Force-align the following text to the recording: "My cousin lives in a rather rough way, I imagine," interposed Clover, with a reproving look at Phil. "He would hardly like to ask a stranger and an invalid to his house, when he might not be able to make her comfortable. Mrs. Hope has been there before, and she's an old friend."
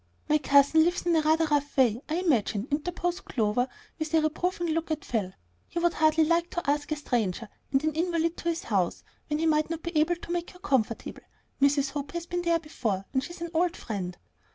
"My 0.27 0.39
cousin 0.39 0.83
lives 0.83 1.05
in 1.05 1.15
a 1.15 1.21
rather 1.21 1.45
rough 1.45 1.77
way, 1.77 2.01
I 2.09 2.15
imagine," 2.15 2.67
interposed 2.71 3.23
Clover, 3.23 3.67
with 3.99 4.11
a 4.15 4.21
reproving 4.21 4.69
look 4.69 4.89
at 4.89 5.05
Phil. 5.05 5.31
"He 5.67 5.77
would 5.77 5.93
hardly 5.93 6.23
like 6.23 6.49
to 6.49 6.67
ask 6.67 6.91
a 6.91 6.95
stranger 6.95 7.47
and 7.71 7.83
an 7.83 7.93
invalid 7.93 8.35
to 8.37 8.49
his 8.49 8.63
house, 8.63 9.03
when 9.27 9.37
he 9.37 9.45
might 9.45 9.69
not 9.69 9.83
be 9.83 9.95
able 9.95 10.15
to 10.15 10.31
make 10.31 10.49
her 10.49 10.59
comfortable. 10.59 11.21
Mrs. 11.61 11.91
Hope 11.91 12.13
has 12.13 12.25
been 12.25 12.41
there 12.41 12.57
before, 12.59 13.05
and 13.13 13.23
she's 13.23 13.41
an 13.41 13.51
old 13.53 13.77
friend." 13.77 14.17